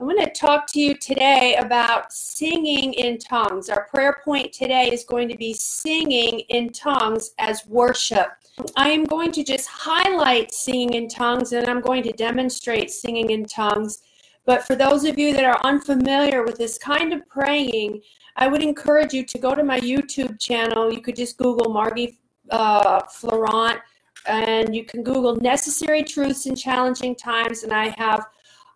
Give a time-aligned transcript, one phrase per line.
[0.00, 3.68] I'm going to talk to you today about singing in tongues.
[3.68, 8.28] Our prayer point today is going to be singing in tongues as worship.
[8.76, 13.28] I am going to just highlight singing in tongues and I'm going to demonstrate singing
[13.28, 13.98] in tongues.
[14.46, 18.00] But for those of you that are unfamiliar with this kind of praying,
[18.36, 20.90] I would encourage you to go to my YouTube channel.
[20.90, 23.80] You could just Google Margie uh, Fleurant
[24.26, 28.26] and you can Google Necessary Truths in Challenging Times, and I have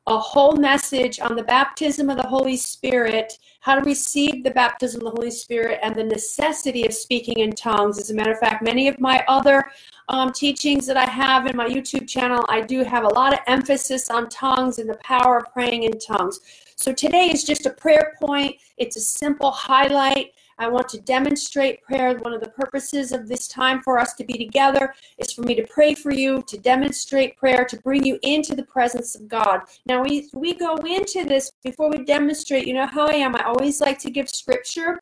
[0.07, 5.01] a whole message on the baptism of the Holy Spirit, how to receive the baptism
[5.01, 7.99] of the Holy Spirit, and the necessity of speaking in tongues.
[7.99, 9.71] As a matter of fact, many of my other
[10.11, 13.39] um, teachings that I have in my YouTube channel, I do have a lot of
[13.47, 16.41] emphasis on tongues and the power of praying in tongues.
[16.77, 20.33] So today is just a prayer point, it's a simple highlight.
[20.59, 22.17] I want to demonstrate prayer.
[22.19, 25.55] One of the purposes of this time for us to be together is for me
[25.55, 29.63] to pray for you, to demonstrate prayer, to bring you into the presence of God.
[29.87, 32.67] Now, we, we go into this before we demonstrate.
[32.67, 33.35] You know how I am.
[33.37, 35.01] I always like to give scripture.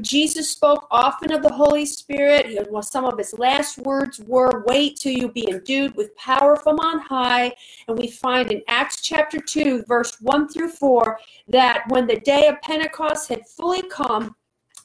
[0.00, 2.66] Jesus spoke often of the Holy Spirit.
[2.82, 6.98] Some of his last words were, Wait till you be endued with power from on
[7.00, 7.52] high.
[7.86, 12.48] And we find in Acts chapter 2, verse 1 through 4, that when the day
[12.48, 14.34] of Pentecost had fully come,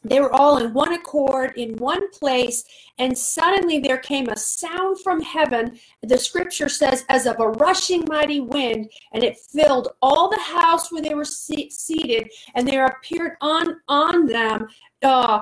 [0.04, 2.64] they were all in one accord, in one place,
[3.00, 5.78] and suddenly there came a sound from heaven.
[6.04, 10.92] The scripture says, as of a rushing mighty wind, and it filled all the house
[10.92, 14.68] where they were seated, and there appeared on on them
[15.04, 15.42] uh,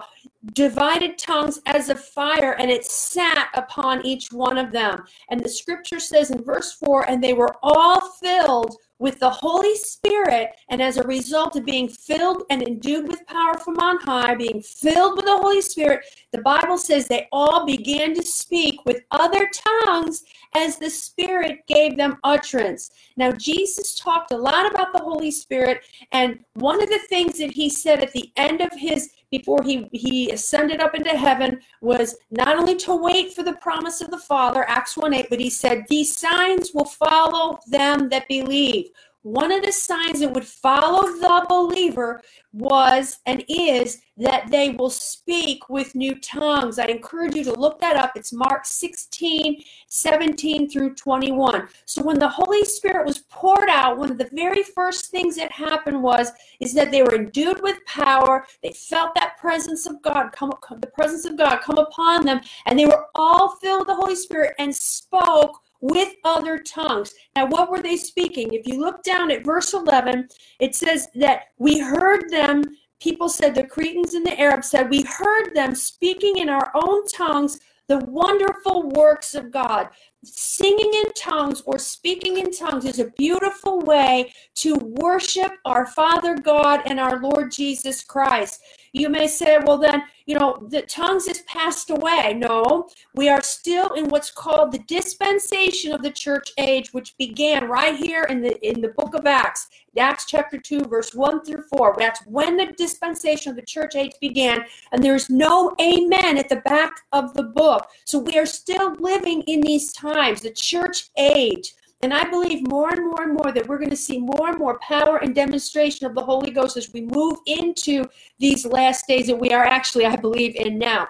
[0.54, 5.04] divided tongues as of fire, and it sat upon each one of them.
[5.30, 9.76] And the scripture says in verse 4 and they were all filled with the Holy
[9.76, 14.36] Spirit, and as a result of being filled and endued with power from on high,
[14.36, 19.04] being filled with the Holy Spirit, the Bible says they all began to speak with
[19.12, 19.50] other
[19.86, 20.24] tongues
[20.56, 22.92] as the Spirit gave them utterance.
[23.18, 27.52] Now, Jesus talked a lot about the Holy Spirit, and one of the things that
[27.52, 32.16] he said at the end of his before he, he ascended up into heaven was
[32.32, 35.50] not only to wait for the promise of the Father, Acts 1 8, but he
[35.50, 38.90] said, These signs will follow them that believe.
[39.28, 42.22] One of the signs that would follow the believer
[42.54, 46.80] was and is that they will speak with new tongues.
[46.80, 48.14] I encourage you to look that up.
[48.16, 51.68] It's Mark 16, 17 through 21.
[51.84, 55.52] So when the Holy Spirit was poured out, one of the very first things that
[55.52, 58.46] happened was is that they were endued with power.
[58.64, 62.80] They felt that presence of God come, the presence of God come upon them, and
[62.80, 67.14] they were all filled with the Holy Spirit and spoke with other tongues.
[67.36, 68.54] Now, what were they speaking?
[68.54, 70.30] If you look down at verse 11,
[70.60, 72.64] it says that we heard them.
[73.00, 77.08] People said, the Cretans and the Arabs said, we heard them speaking in our own
[77.08, 79.90] tongues the wonderful works of God.
[80.24, 86.36] Singing in tongues or speaking in tongues is a beautiful way to worship our Father
[86.36, 88.62] God and our Lord Jesus Christ.
[88.98, 92.34] You may say, well, then, you know, the tongues has passed away.
[92.34, 97.70] No, we are still in what's called the dispensation of the church age, which began
[97.70, 101.64] right here in the in the book of Acts, Acts chapter 2, verse 1 through
[101.70, 101.96] 4.
[101.98, 106.62] That's when the dispensation of the church age began, and there's no amen at the
[106.66, 107.88] back of the book.
[108.06, 111.74] So we are still living in these times, the church age.
[112.02, 114.60] And I believe more and more and more that we're going to see more and
[114.60, 118.04] more power and demonstration of the Holy Ghost as we move into
[118.40, 121.08] these last days that we are actually, I believe, in now.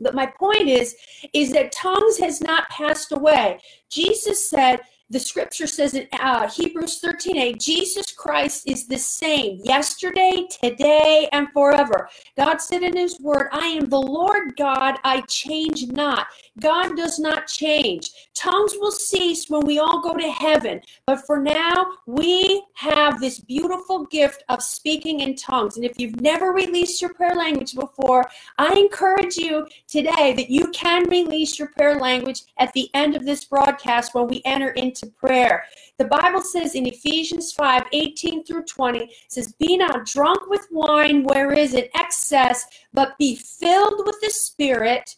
[0.00, 0.94] But my point is,
[1.34, 3.58] is that tongues has not passed away.
[3.90, 4.80] Jesus said
[5.10, 11.28] the scripture says in uh, Hebrews 13 8, Jesus Christ is the same yesterday, today,
[11.32, 12.08] and forever.
[12.36, 16.28] God said in his word, I am the Lord God, I change not.
[16.60, 18.10] God does not change.
[18.34, 20.80] Tongues will cease when we all go to heaven.
[21.06, 25.76] But for now, we have this beautiful gift of speaking in tongues.
[25.76, 30.68] And if you've never released your prayer language before, I encourage you today that you
[30.68, 34.99] can release your prayer language at the end of this broadcast when we enter into
[35.08, 35.64] prayer.
[35.98, 41.24] The Bible says in Ephesians 5 18 through 20, says, Be not drunk with wine,
[41.24, 45.16] where is it excess, but be filled with the Spirit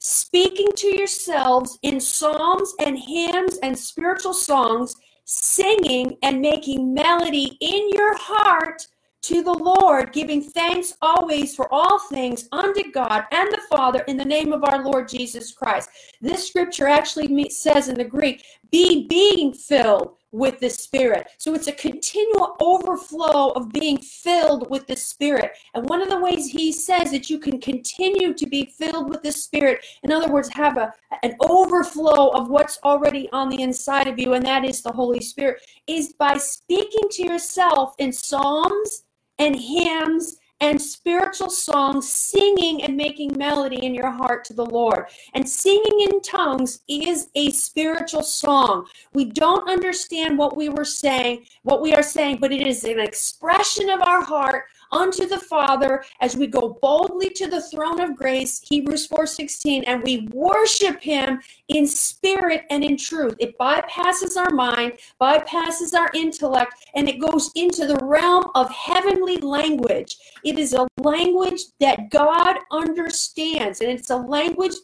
[0.00, 7.90] speaking to yourselves in psalms and hymns and spiritual songs, singing and making melody in
[7.90, 8.86] your heart
[9.22, 14.16] to the Lord, giving thanks always for all things unto God and the Father in
[14.16, 15.90] the name of our Lord Jesus Christ.
[16.20, 21.26] This scripture actually says in the Greek, be being filled with the Spirit.
[21.38, 25.52] So it's a continual overflow of being filled with the Spirit.
[25.74, 29.22] And one of the ways he says that you can continue to be filled with
[29.22, 30.92] the Spirit, in other words, have a,
[31.22, 35.20] an overflow of what's already on the inside of you, and that is the Holy
[35.20, 39.02] Spirit, is by speaking to yourself in psalms
[39.40, 45.06] and hymns and spiritual songs, singing and making melody in your heart to the Lord.
[45.32, 48.86] And singing in tongues is a spiritual song.
[49.14, 53.00] We don't understand what we were saying, what we are saying, but it is an
[53.00, 58.16] expression of our heart unto the Father as we go boldly to the throne of
[58.16, 63.34] grace, Hebrews 4:16, and we worship him in spirit and in truth.
[63.38, 69.36] It bypasses our mind, bypasses our intellect, and it goes into the realm of heavenly
[69.38, 70.16] language.
[70.44, 74.74] It is a language that God understands, and it's a language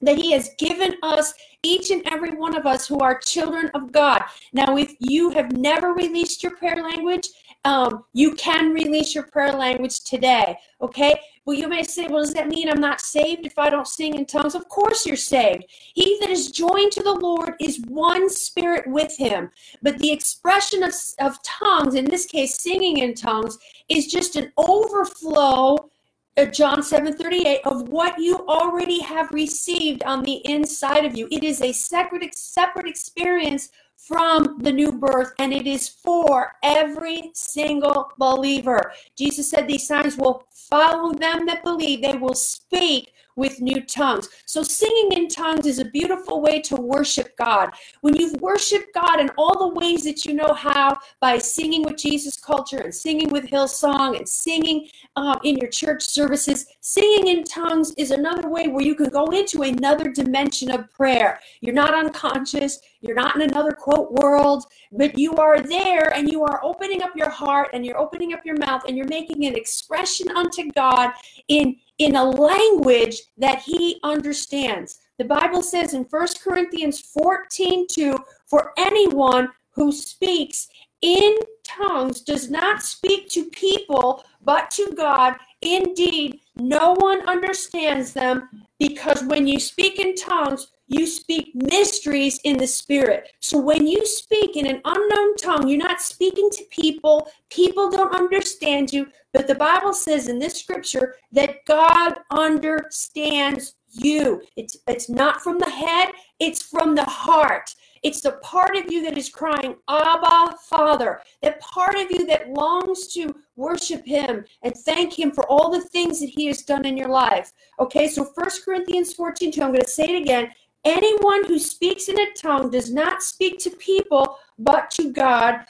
[0.00, 3.90] that he has given us each and every one of us who are children of
[3.90, 4.22] God.
[4.52, 7.28] Now, if you have never released your prayer language,
[7.64, 10.56] um, you can release your prayer language today.
[10.80, 11.18] Okay.
[11.46, 14.14] Well, you may say, well, does that mean I'm not saved if I don't sing
[14.14, 14.54] in tongues?
[14.54, 15.64] Of course you're saved.
[15.94, 19.50] He that is joined to the Lord is one spirit with him.
[19.82, 23.58] But the expression of, of tongues, in this case, singing in tongues,
[23.88, 25.90] is just an overflow
[26.36, 31.28] uh, John 7:38 of what you already have received on the inside of you.
[31.30, 37.30] It is a separate separate experience from the new birth, and it is for every
[37.34, 38.92] single believer.
[39.16, 42.02] Jesus said these signs will follow them that believe.
[42.02, 44.28] They will speak with new tongues.
[44.46, 47.70] So, singing in tongues is a beautiful way to worship God.
[48.00, 51.96] When you've worshiped God in all the ways that you know how, by singing with
[51.96, 57.44] Jesus culture and singing with Hillsong and singing um, in your church services, singing in
[57.44, 61.40] tongues is another way where you can go into another dimension of prayer.
[61.60, 66.42] You're not unconscious, you're not in another quote world, but you are there and you
[66.44, 69.54] are opening up your heart and you're opening up your mouth and you're making an
[69.54, 71.10] expression unto God
[71.48, 74.98] in in a language that he understands.
[75.18, 80.68] The Bible says in 1 Corinthians 14 2, for anyone who speaks
[81.04, 85.34] in tongues does not speak to people but to God.
[85.60, 88.48] Indeed, no one understands them
[88.78, 93.30] because when you speak in tongues, you speak mysteries in the spirit.
[93.40, 97.28] So when you speak in an unknown tongue, you're not speaking to people.
[97.50, 99.08] People don't understand you.
[99.32, 104.42] But the Bible says in this scripture that God understands you.
[104.56, 106.10] It's it's not from the head,
[106.40, 107.74] it's from the heart.
[108.04, 111.22] It's the part of you that is crying, Abba, Father.
[111.42, 115.80] That part of you that longs to worship Him and thank Him for all the
[115.80, 117.52] things that He has done in your life.
[117.80, 120.50] Okay, so First Corinthians 14 2, I'm going to say it again.
[120.84, 125.60] Anyone who speaks in a tongue does not speak to people, but to God.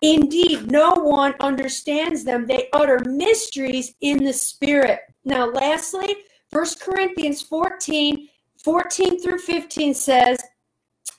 [0.00, 2.46] Indeed, no one understands them.
[2.46, 5.00] They utter mysteries in the Spirit.
[5.26, 6.16] Now, lastly,
[6.52, 8.28] 1 Corinthians 14
[8.64, 10.38] 14 through 15 says,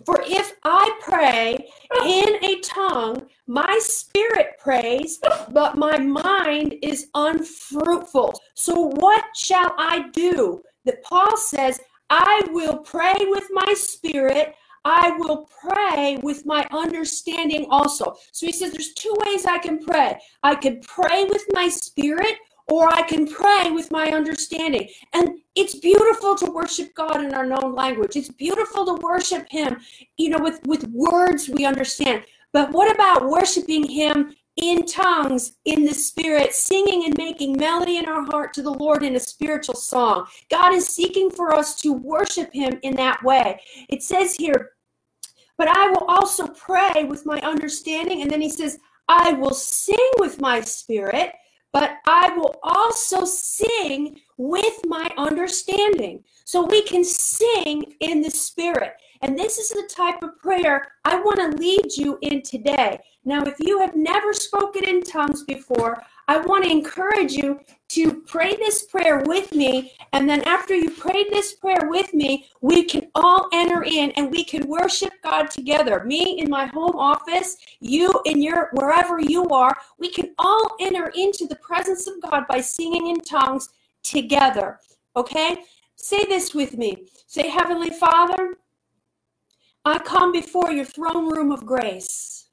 [0.05, 1.69] For if I pray
[2.05, 5.19] in a tongue, my spirit prays,
[5.51, 8.39] but my mind is unfruitful.
[8.55, 10.61] So, what shall I do?
[10.85, 14.55] That Paul says, I will pray with my spirit.
[14.85, 18.15] I will pray with my understanding also.
[18.33, 20.19] So he says there's two ways I can pray.
[20.43, 22.35] I can pray with my spirit
[22.73, 24.89] or I can pray with my understanding.
[25.13, 28.15] And it's beautiful to worship God in our known language.
[28.15, 29.77] It's beautiful to worship him,
[30.17, 32.23] you know, with with words we understand.
[32.51, 38.07] But what about worshiping him in tongues, in the spirit, singing and making melody in
[38.07, 40.27] our heart to the Lord in a spiritual song.
[40.49, 43.59] God is seeking for us to worship Him in that way.
[43.89, 44.71] It says here,
[45.57, 48.21] but I will also pray with my understanding.
[48.21, 48.77] And then He says,
[49.07, 51.33] I will sing with my spirit,
[51.73, 56.23] but I will also sing with my understanding.
[56.45, 58.93] So we can sing in the spirit.
[59.23, 62.99] And this is the type of prayer I want to lead you in today.
[63.23, 68.21] Now, if you have never spoken in tongues before, I want to encourage you to
[68.27, 69.93] pray this prayer with me.
[70.11, 74.29] And then after you pray this prayer with me, we can all enter in and
[74.29, 76.03] we can worship God together.
[76.03, 81.13] Me in my home office, you in your wherever you are, we can all enter
[81.15, 83.69] into the presence of God by singing in tongues
[84.03, 84.81] together.
[85.15, 85.63] Okay?
[85.95, 87.05] Say this with me.
[87.27, 88.52] Say, Heavenly Father,
[89.85, 92.47] I come before your throne room of grace.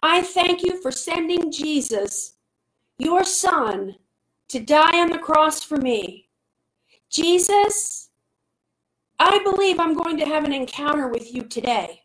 [0.00, 2.34] I thank you for sending Jesus,
[2.98, 3.96] your son,
[4.48, 6.28] to die on the cross for me.
[7.10, 8.10] Jesus,
[9.18, 12.02] I believe I'm going to have an encounter with you today.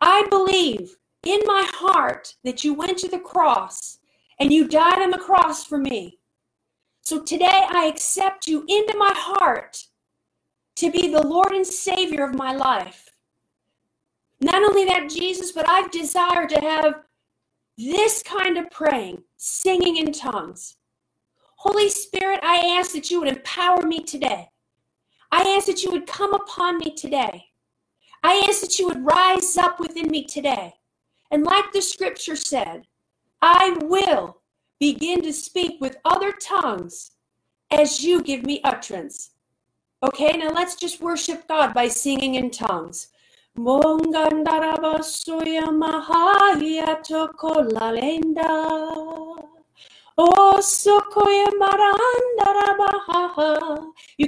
[0.00, 3.98] I believe in my heart that you went to the cross
[4.38, 6.20] and you died on the cross for me.
[7.00, 9.86] So today I accept you into my heart
[10.80, 13.10] to be the Lord and Savior of my life.
[14.40, 17.02] Not only that, Jesus, but I desire to have
[17.76, 20.76] this kind of praying, singing in tongues.
[21.56, 24.48] Holy Spirit, I ask that you would empower me today.
[25.30, 27.48] I ask that you would come upon me today.
[28.22, 30.72] I ask that you would rise up within me today.
[31.30, 32.86] And like the scripture said,
[33.42, 34.40] I will
[34.78, 37.10] begin to speak with other tongues
[37.70, 39.32] as you give me utterance.
[40.02, 43.08] Okay, now let's just worship God by singing in tongues.
[43.54, 44.00] You're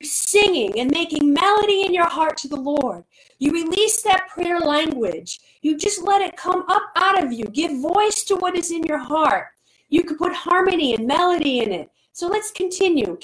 [0.03, 3.05] singing and making melody in your heart to the Lord.
[3.39, 5.41] You release that prayer language.
[5.63, 7.47] You just let it come up out of you.
[7.47, 9.47] Give voice to what is in your heart.
[9.89, 11.91] You could put harmony and melody in it.
[12.15, 13.17] So let's continue.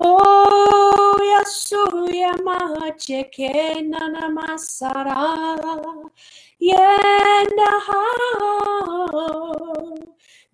[0.00, 6.10] Oh, Yasuya Mahacheke Nana Masara.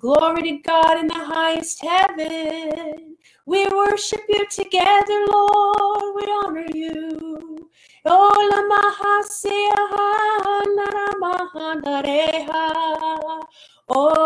[0.01, 3.17] Glory to God in the highest heaven.
[3.47, 6.15] We worship you together, Lord.
[6.15, 7.71] We honor you.
[13.89, 14.24] Oh.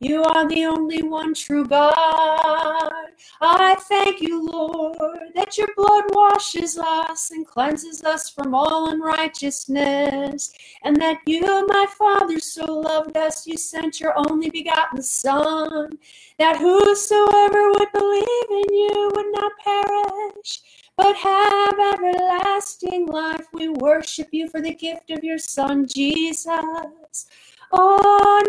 [0.00, 2.92] You are the only one true God.
[3.40, 10.52] I thank you, Lord, that your blood washes us and cleanses us from all unrighteousness,
[10.84, 15.98] and that you, my Father, so loved us, you sent your only begotten Son,
[16.38, 20.62] that whosoever would believe in you would not perish
[20.98, 23.46] but have everlasting life.
[23.54, 26.48] We worship you for the gift of your Son, Jesus.
[27.72, 28.42] Oh,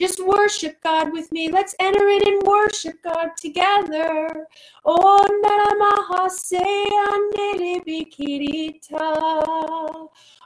[0.00, 1.50] just worship God with me.
[1.50, 4.48] Let's enter in and worship God together.
[4.86, 5.28] Oh,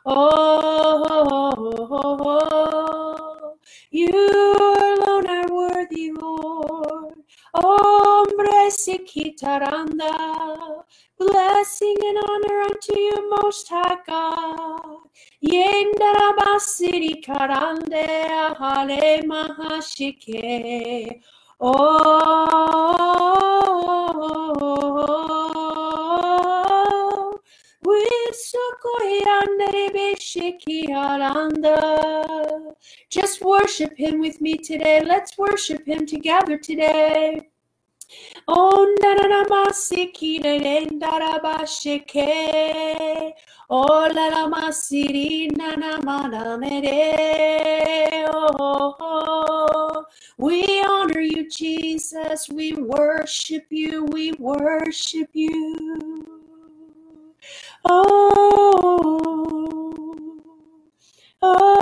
[0.08, 0.14] Oh,
[3.92, 7.14] you alone are worthy, Lord.
[7.54, 8.70] Hombre
[9.36, 10.84] se quitaranda.
[11.18, 15.08] Blessing and honor unto you, Most High God.
[15.42, 21.20] Yendarabasiri karande ahale mahashike.
[21.58, 22.46] Oh,
[33.08, 35.02] just worship him with me today.
[35.04, 37.45] Let's worship him together today.
[38.48, 43.34] Oh, nanamasiki nendarabashike.
[43.70, 47.14] Oh, lalamasiri nanamanamere.
[48.32, 50.06] Oh,
[50.38, 52.48] we honor you, Jesus.
[52.50, 54.06] We worship you.
[54.12, 56.24] We worship you.
[57.84, 59.20] Oh,
[61.42, 61.75] oh,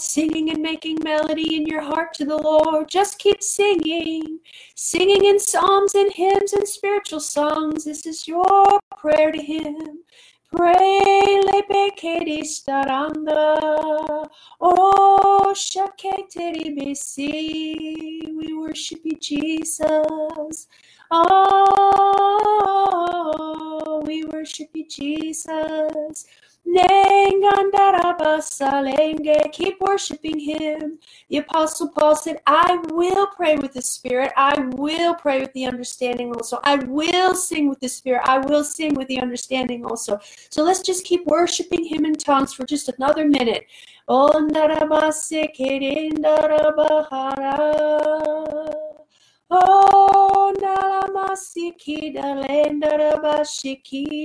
[0.00, 2.88] singing and making melody in your heart to the Lord.
[2.88, 4.40] Just keep singing,
[4.74, 7.84] singing in psalms and hymns and spiritual songs.
[7.84, 9.98] This is your prayer to Him.
[10.52, 14.26] Pray, lebekedi staranda.
[14.60, 18.26] Oh, shaketeri bisi.
[18.36, 20.66] We worship you, Jesus.
[21.10, 21.22] Oh,
[24.06, 26.26] we worship you, Jesus.
[29.52, 30.98] Keep worshiping him.
[31.28, 34.32] The Apostle Paul said, I will pray with the Spirit.
[34.36, 36.60] I will pray with the understanding also.
[36.64, 38.22] I will sing with the Spirit.
[38.26, 40.18] I will sing with the understanding also.
[40.50, 43.66] So let's just keep worshiping him in tongues for just another minute.
[44.08, 44.30] Oh,
[49.50, 50.54] Oh,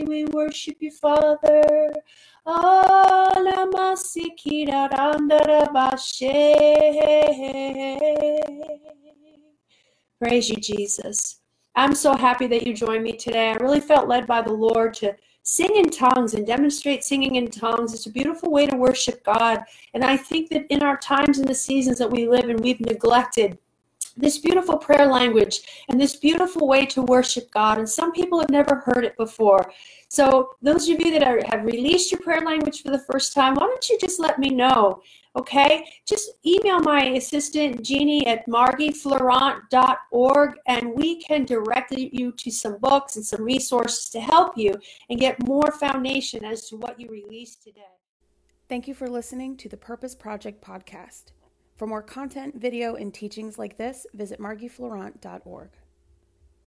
[0.08, 1.94] we worship you, Father.
[2.46, 3.26] Oh.
[10.20, 11.42] Praise you, Jesus.
[11.76, 13.50] I'm so happy that you joined me today.
[13.50, 17.50] I really felt led by the Lord to sing in tongues and demonstrate singing in
[17.50, 17.94] tongues.
[17.94, 19.64] It's a beautiful way to worship God.
[19.94, 22.80] And I think that in our times and the seasons that we live in, we've
[22.80, 23.58] neglected
[24.18, 27.78] this beautiful prayer language and this beautiful way to worship God.
[27.78, 29.72] And some people have never heard it before.
[30.08, 33.56] So, those of you that are, have released your prayer language for the first time,
[33.56, 35.02] why don't you just let me know?
[35.38, 42.78] Okay, just email my assistant Jeannie at margiefleurant.org and we can direct you to some
[42.80, 44.74] books and some resources to help you
[45.10, 47.82] and get more foundation as to what you released today.
[48.70, 51.34] Thank you for listening to the Purpose Project podcast.
[51.76, 55.70] For more content, video, and teachings like this, visit margiefleurant.org.